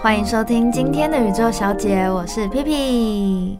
[0.00, 3.58] 欢迎收听今天的宇宙小姐，我是皮皮。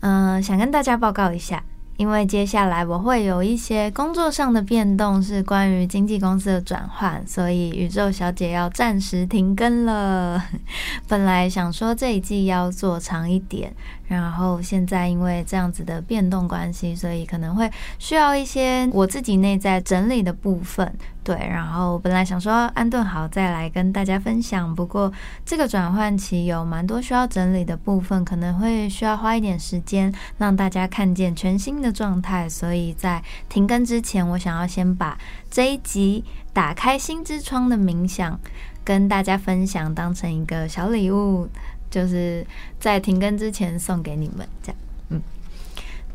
[0.00, 1.62] 嗯，想跟大家报告一下。
[1.98, 10.42] 因为接下来我会有一些工作上的变动，是关于经纪公司的转换，所以宇宙小姐要暂时停更了。
[11.06, 13.72] 本来想说这一季要做长一点，
[14.12, 20.92] 然后现在因为这样子的变动关系，所以可能会需要一些我自己内在整理的部分。
[21.24, 25.12] 对，然后本来想说安顿好再来跟大家分享，不过
[25.44, 35.16] 这个转换期有蛮多需要整理的部分，可能会需要花一点时间让大家看见全新的状态，所以在停更之前，我想要先把
[35.48, 38.40] 这一集打开心之窗的冥想
[38.82, 41.48] 跟大家分享，当成一个小礼物，
[41.92, 42.44] 就是
[42.80, 44.76] 在停更之前送给你们，这样，
[45.10, 45.22] 嗯。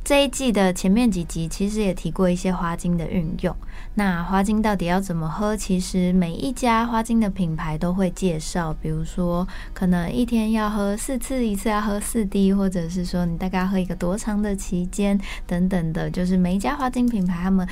[0.04, 3.54] 这一季的前面几集其实也提过一些花精的运用。
[3.96, 5.56] 那花精到底要怎么喝？
[5.58, 17.68] 其实每一家花精的品牌都会介绍，比如说可能一天要喝四次，一次要喝四滴，或者是说你大概要喝一个多长的期间等等的，就是每一家花精品牌他们。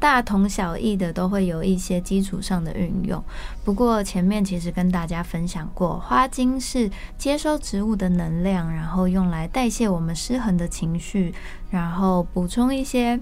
[0.00, 3.22] 大同小异的都会有一些基础上的运用，
[3.62, 11.34] 不过前面其实跟大家分享过，花精是接收植物的能量，然后用来代谢我们失衡的情绪，
[11.68, 13.20] 然后补充一些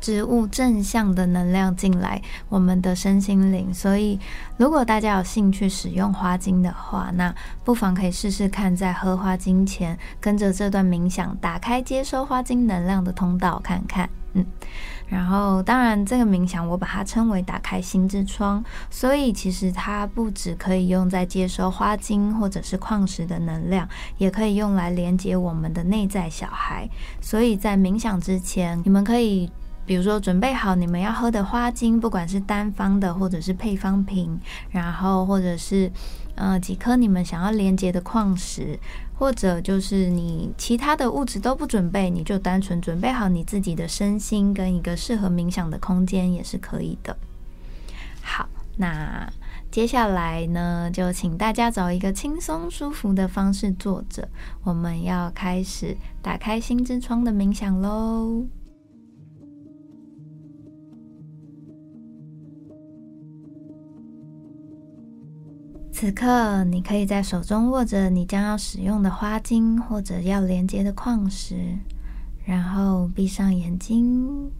[0.00, 3.72] 植物正向的能量进来我们的身心灵。
[3.72, 4.18] 所以，
[4.56, 14.44] 如果大家有兴趣使用花精的话，那不妨可以试试看，在喝花精前跟着这段冥想，打开接收花精能量的通道，看看，嗯。
[15.06, 23.88] 然后，当然，这个冥想我把它称为打开心之窗，所以其实它不只可以用在接收花精或者是矿石的能量，
[24.18, 26.88] 也可以用来连接我们的内在小孩。
[27.20, 29.50] 所以在冥想之前，你们可以。
[29.86, 34.40] 比如说，准备好你们要喝的花精，不管是单方的或者是配方瓶，
[34.70, 35.92] 然后或者是
[36.36, 38.80] 呃几颗你们想要连接的矿石，
[39.16, 47.16] 或者就是你其他的物质都不准备，你就单纯准备好你自己的身心跟一个适合冥想的空间也是可以的。
[48.20, 49.32] 好，那
[49.70, 54.28] 接下来呢，就请大家找一个轻松舒服的方式坐着，
[54.62, 58.44] 我们要开始打开心之窗的冥想喽。
[66.04, 71.78] 此刻，你可以在手中握着你将要使用的花精或者要连接的矿石，
[72.44, 74.52] 然后闭上眼睛，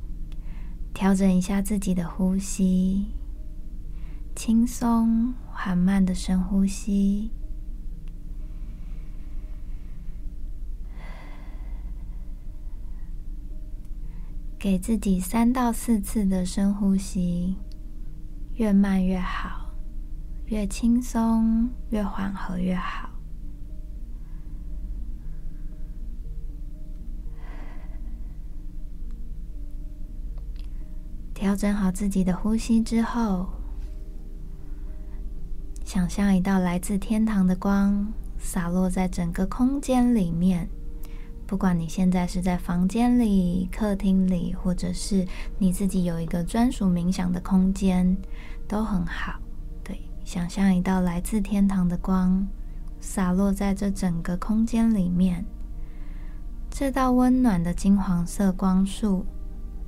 [0.94, 3.08] 调整一下自己的呼吸，
[4.34, 7.30] 轻松缓慢的深呼吸，
[14.58, 17.56] 给自己三到四次的深呼吸，
[18.54, 19.63] 越慢越好。
[20.54, 23.10] 越轻松，越缓和越好。
[31.34, 33.48] 调整好自己的呼吸之后，
[35.84, 40.68] 想象一道来自天堂的光洒落在整个空间里面。
[41.48, 45.26] 不管你现在是在房间里、客厅里，或者是
[45.58, 48.16] 你自己有一个专属冥想的空间，
[48.68, 49.40] 都很好。
[50.24, 52.48] 想象一道来自天堂的光
[52.98, 55.44] 洒落在这整个空间里面，
[56.70, 59.26] 这道温暖的金黄色光束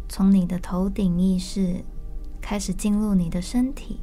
[0.08, 1.82] 从你的头顶意识
[2.40, 4.00] 开始进入你的身体，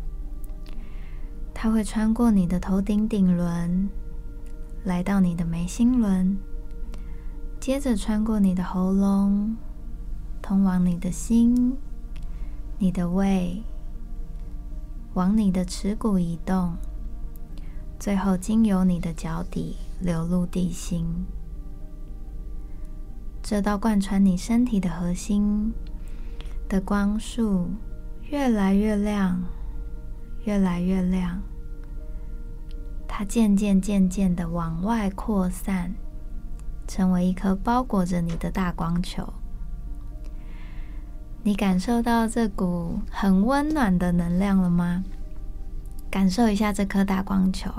[1.54, 3.88] 它会穿过你的头顶顶轮，
[4.84, 6.36] 来到你的眉心轮，
[7.60, 9.56] 接着穿过你的喉咙，
[10.42, 11.78] 通往你的心、
[12.80, 13.64] 你的胃。
[15.14, 16.74] 往你的耻骨移动，
[18.00, 21.06] 最后经由你的脚底流入地心。
[23.44, 25.74] 这道贯穿你身体的核心
[26.68, 27.68] 的光束
[28.32, 29.44] 越来越亮，
[30.46, 31.42] 越来越亮。
[33.08, 35.94] 它渐渐渐渐的往外扩散，
[36.88, 39.32] 成为一颗包裹着你的大光球。
[41.46, 45.04] 你感受到这股很温暖的能量了吗？
[46.10, 47.70] 感受一下这颗大光球，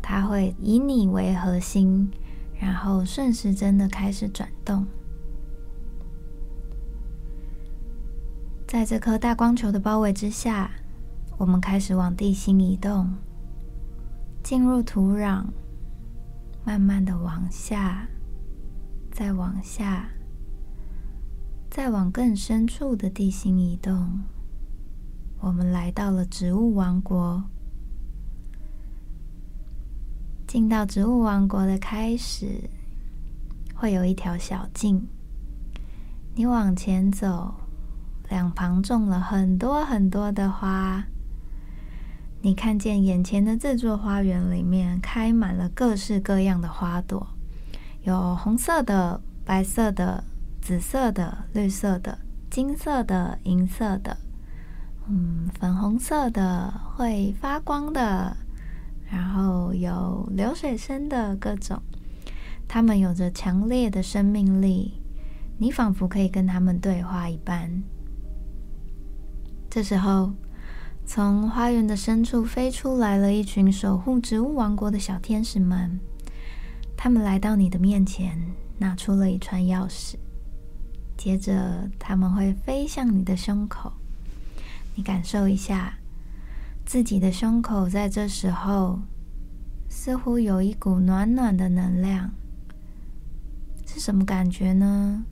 [0.00, 2.08] 它会以你为核心，
[2.60, 4.86] 然后顺时针的开始转动。
[8.68, 10.70] 在这颗大光球的包围之下，
[11.38, 13.12] 我们开始往地心移动，
[14.44, 15.46] 进入土壤，
[16.64, 18.06] 慢慢的往下，
[19.10, 20.08] 再往下。
[21.74, 24.20] 再往更深处的地心移动，
[25.40, 27.42] 我们来到了植物王国。
[30.46, 32.68] 进到植物王国的开始，
[33.74, 35.08] 会有一条小径。
[36.34, 37.54] 你往前走，
[38.28, 41.02] 两旁种了很多很多的花。
[42.42, 47.26] 你看见眼前的这座花园里面开满了各式各样的花朵，
[48.02, 50.22] 有红色的、白色的、
[50.62, 54.16] 紫色的、绿色的、金色的、银色的，
[55.08, 58.36] 嗯，粉红色的，会发光的。
[59.10, 61.82] 然后有流水声的各种，
[62.68, 65.02] 它们有着强烈的生命力，
[65.58, 67.82] 你仿佛可以跟它们对话一般。
[69.68, 70.32] 这时候，
[71.04, 75.98] 从花园的深处飞出来了一群守护植物王国的小天使们，
[76.96, 78.40] 他们来到你的面前，
[78.78, 80.14] 拿出了一串钥匙，
[81.22, 83.92] 接着他们会飞向你的胸口，
[84.96, 85.94] 你感受一下。
[86.84, 88.98] 自己的胸口在这时候
[89.88, 92.32] 似乎有一股暖暖的能量，
[93.86, 95.24] 是什么感觉呢？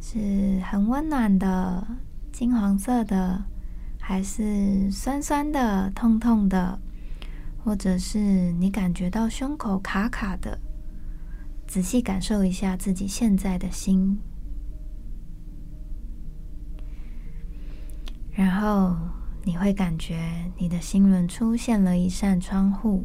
[0.00, 1.84] 是很温暖的、
[2.30, 3.42] 金黄色的，
[3.98, 6.78] 还是酸酸的、痛痛的，
[7.64, 10.56] 或者是你感觉到胸口卡卡的？
[11.66, 14.20] 仔细感受一下自己现在的心，
[18.34, 18.96] 然后。
[19.46, 23.04] 你会感觉你的心轮出现了一扇窗户。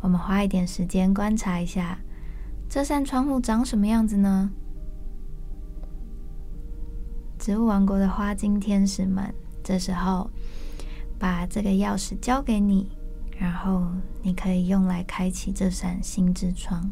[0.00, 1.98] 我们花一点时间观察一下，
[2.70, 4.50] 这扇窗户长什么样子呢？
[7.38, 10.30] 植物王国的花精天使们，这时候
[11.18, 12.90] 把这个钥匙交给你，
[13.38, 13.86] 然后
[14.22, 16.90] 你可以用来开启这扇心之窗。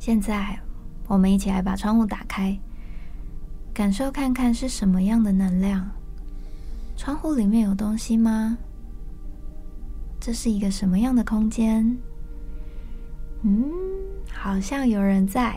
[0.00, 0.58] 现在，
[1.06, 2.58] 我们一起来把窗户打开。
[3.78, 5.88] 感受看看是什么样的能量？
[6.96, 8.58] 窗户里面有东西吗？
[10.18, 11.96] 这是一个什么样的空间？
[13.42, 13.70] 嗯，
[14.32, 15.56] 好像有人在。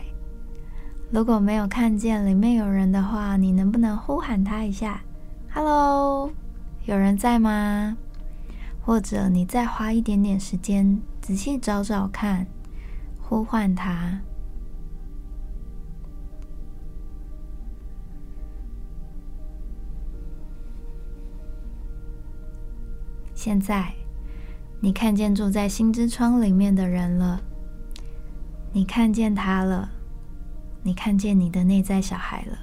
[1.10, 5.02] 如果没有看见里面有人的话，你能不能呼喊他一下
[5.52, 6.30] ？Hello，
[6.84, 7.96] 有人在吗？
[8.82, 12.46] 或者你再花一点点时间，仔细找找看，
[13.20, 14.20] 呼唤他。
[23.44, 23.92] 现在，
[24.78, 27.42] 你看见住在心之窗里面的人了。
[28.72, 29.90] 你看见他了，
[30.84, 32.56] 你看见你的内在小孩了。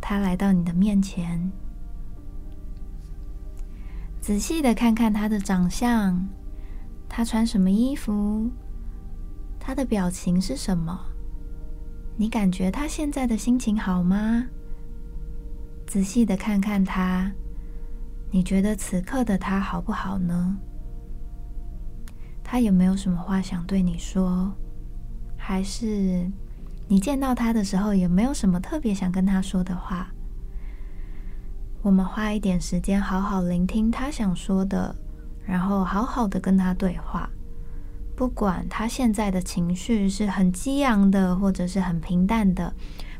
[0.00, 1.50] 他来到你的面前，
[4.20, 6.28] 仔细的看看他的长相，
[7.08, 8.48] 他穿什么衣服，
[9.58, 10.96] 他的表情是什么？
[12.16, 14.46] 你感觉他现在的心情好吗？
[15.88, 17.32] 仔细的看看他。
[18.30, 20.56] 你觉得此刻的他好不好呢？
[22.44, 24.52] 他有没有什么话想对你说？
[25.36, 26.30] 还是
[26.86, 30.08] 你见到他的时候有没有什么特别想跟他说的话？
[31.80, 34.94] 我们花一点时间好好聆听他想说的，
[35.46, 37.30] 然后好好的跟他对话。
[38.16, 42.74] 不管他现在的情绪是很激昂的，或者是很平淡的。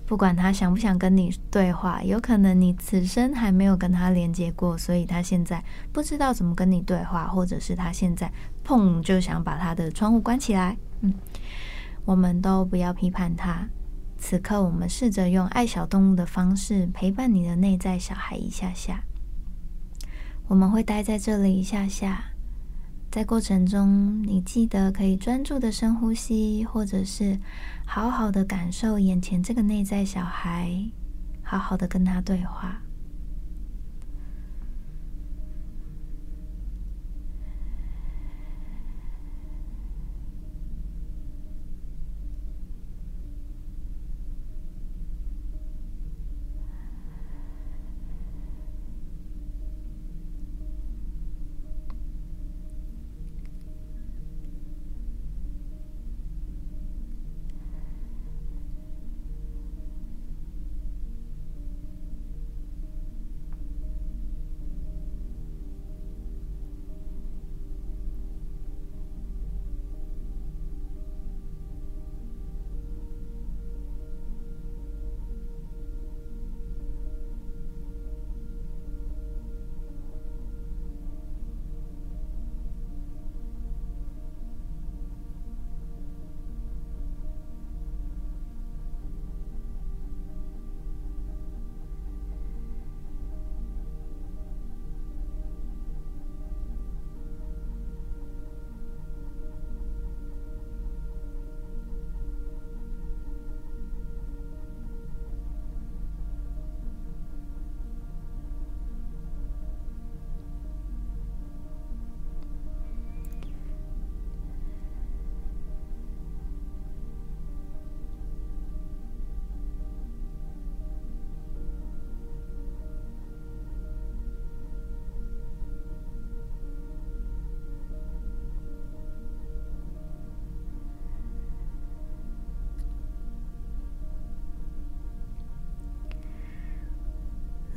[0.09, 5.63] 不管他想不想跟你对话，有可能你此生还没有跟他连接过，所以他现在
[5.93, 8.33] 不知道怎么跟你对话，或者是他现在
[8.65, 10.79] 砰就想把他的窗户关起来。
[11.03, 11.13] 嗯，
[12.07, 13.69] 我们都不要批判他。
[14.17, 19.05] 此刻，我们试着用爱小动物的方式陪伴你的内在小孩一下下。
[20.47, 22.25] 我们会待在这里一下下。
[23.19, 27.37] 在过程中，你记得可以专注的深呼吸，或者是
[27.85, 30.73] 好好的感受眼前这个内在小孩，
[31.43, 32.81] 好好的跟他对话。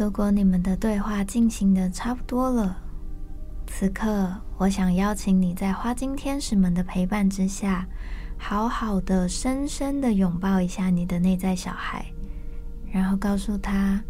[0.01, 2.75] 如果你们的对话进行的差不多了，
[3.67, 7.85] 此刻我想邀请你在花精天使们的陪伴之下，
[8.35, 12.03] 好好的、深深的拥抱一下你的内在小孩，
[12.91, 14.01] 然后告诉他：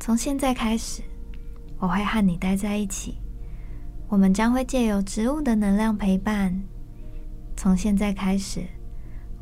[0.00, 1.02] 从现在开始，
[1.78, 3.18] 我会和你待在一起，
[4.08, 6.58] 我们将会借由植物的能量陪伴。
[7.58, 8.62] 从现在开始，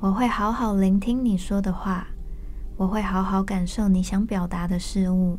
[0.01, 2.09] 我会好好聆听你说的话，
[2.77, 5.39] 我会好好感受你想表达的事物。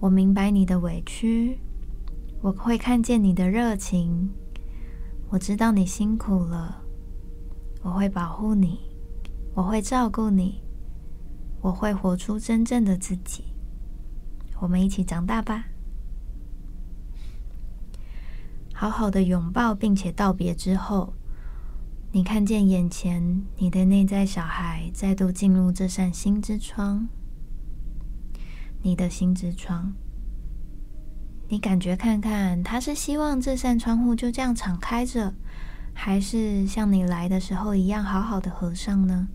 [0.00, 1.58] 我明白你的委屈，
[2.40, 4.30] 我会看见你的热情，
[5.28, 6.82] 我知道你辛苦了，
[7.82, 8.80] 我会保护你，
[9.52, 10.62] 我会照顾你，
[11.60, 13.44] 我会活出真正的自己。
[14.58, 15.66] 我们一起长大吧，
[18.72, 21.12] 好好的拥抱并且道别之后，
[22.10, 27.06] 你看见眼前你的内在小孩再度进入这扇心之窗。
[28.82, 29.92] 你的心之窗，
[31.48, 35.34] 你感觉看看，他是希望这扇窗户就这样敞开着，
[35.92, 39.28] 还是像你来的时候一样好好的合上呢？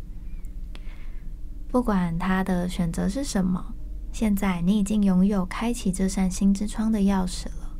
[1.68, 3.74] 不管他的选择是什么，
[4.12, 7.78] 现在你已经拥有开启这扇心之窗的钥匙了。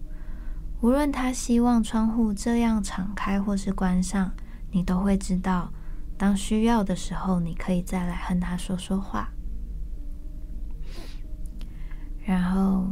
[0.82, 4.32] 无论他希望窗户这样敞开或是关上，
[4.72, 5.72] 你都会知道，
[6.16, 9.30] 当需要的时候，你可以再来和他说说话。
[12.26, 12.88] 然后，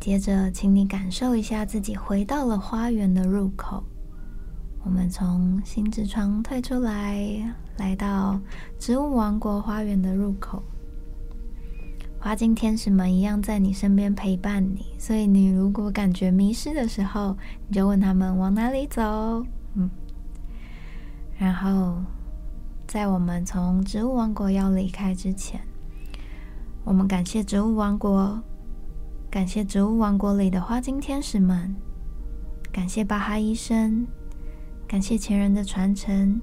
[0.00, 3.84] 接着，请你感受一下自己回到了花园的入口。
[4.82, 8.40] 我们从心之窗退出来，来到
[8.78, 10.62] 植物王国花园的入口。
[12.18, 17.36] 花精天使们一样在你身边陪伴你，所以你如果感觉迷失的时候，
[17.68, 19.02] 你就问他们往哪里走。
[19.74, 19.90] 嗯，
[21.36, 21.98] 然后，
[22.86, 25.60] 在我们从植物王国要离开之前，
[26.84, 28.42] 我们感谢植物王国。
[29.30, 31.76] 感谢植物王国里的花精天使们，
[32.72, 34.06] 感谢巴哈医生，
[34.86, 36.40] 感谢前人的传承，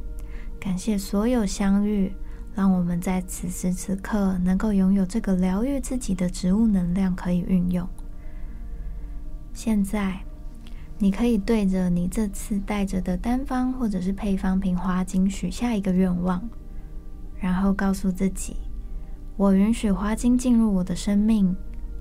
[0.59, 2.13] 感谢所有相遇，
[2.53, 7.89] 让我们在此时此刻能够拥有这个疗愈自己的植物能量可以运用。
[9.51, 10.19] 现在，
[10.99, 16.47] 你可以对着你这次带着的单方或者是配方瓶花精许下一个愿望，
[17.39, 18.57] 然后告诉自己：
[19.37, 21.55] 我允许花精进入我的生命。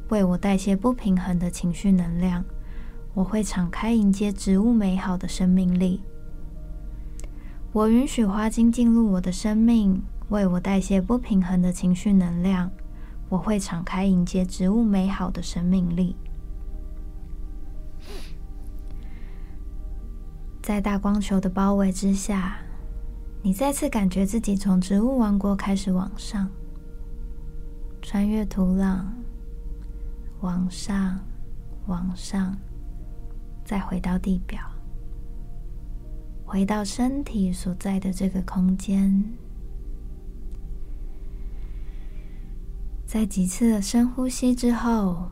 [0.09, 2.45] 为我代谢不平衡的情绪能量，
[3.15, 6.03] 我会敞开迎接植物美好的生命力。
[7.73, 12.71] 我允许花精进入我的生命，为我代谢不平衡的情绪能量，
[13.29, 16.15] 我会敞开迎接植物美好的生命力。
[20.63, 22.59] 在大光球的包围之下，
[23.43, 26.49] 你再次感觉自己从植物王国开始往上，
[28.01, 29.05] 穿越土壤。
[30.41, 31.19] 往上，
[31.87, 32.57] 往上，
[33.65, 34.61] 再回到地表，
[36.45, 39.25] 回到身体所在的这个空间。
[43.07, 45.31] 在几次的深呼吸之后，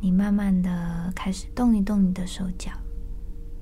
[0.00, 2.72] 你慢慢的开始动一动你的手脚，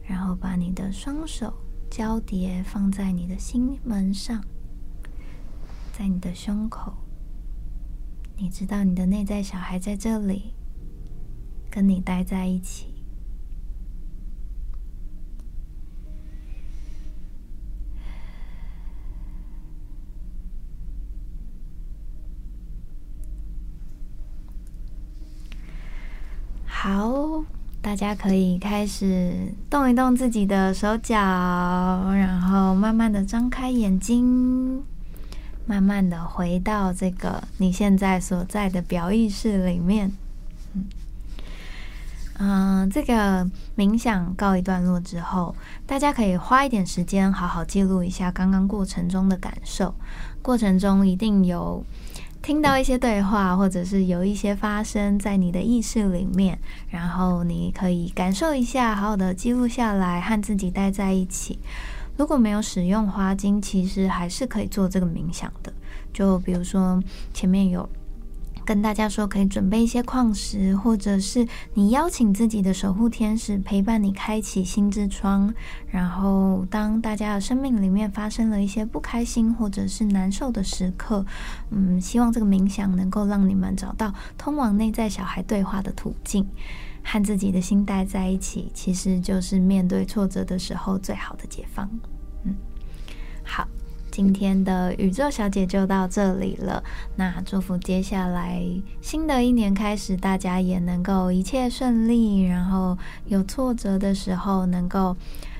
[0.03, 1.53] 然后把你的双手
[1.91, 4.43] 交叠放在你的心门上，
[5.93, 6.95] 在你的胸口。
[8.43, 10.55] 你知道你的内在小孩在这里，
[11.71, 12.87] 跟你待在一起。
[26.65, 27.45] 好，
[27.83, 34.83] 大家可以开始动一动自己的手脚，然后慢慢的张开眼睛。
[35.67, 40.13] 慢慢的回到这个你现在所在的表意识里面，
[42.39, 45.55] 嗯，这个冥想告一段落之后，
[45.87, 49.95] 大家可以花一点时间好好记录一下刚刚过程中的感受。
[50.43, 51.85] 过程中一定有
[52.43, 61.59] 听到一些对话，或者是有一些发生在你的意识里面，然后你可以感受一下，好好的记录下来，和自己待在一起。
[62.21, 65.73] 如果没有使用花精，其实还是可以做这个冥想的。
[66.13, 67.89] 就比如说前面有
[68.63, 75.51] 跟大家说，可以准备一些矿石，或者是你邀请自己的守护天使陪伴你开启心之窗。
[75.89, 81.25] 然后当大家的生命里面发生了一些不开心或者是难受的时刻，
[81.71, 86.47] 嗯，希望这个冥想能够让你们找到通往内在小孩对话的途径。
[87.03, 91.89] 和自己的心待在一起，其实就是面对挫折的时候最好的解放。
[92.45, 92.55] 嗯，
[93.45, 93.67] 好，
[94.11, 96.83] 今天的宇宙小姐就到这里了。
[97.17, 98.63] 那祝福接下来
[99.01, 105.17] 新的一年开始，大家也能够一切顺利，然后有挫折的时候能够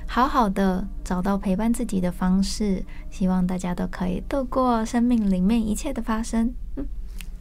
[0.07, 2.83] 好好的找到陪伴自己的方式。
[3.09, 6.53] 希望大家都可以度过生命里面一切的发生。
[6.77, 6.85] 嗯，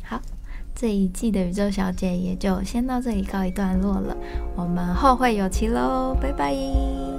[0.03, 0.21] 好，
[0.81, 4.17] 这一季的宇宙小姐也就先到这里告一段落了。
[4.57, 7.10] 我们后会有期喽，拜拜。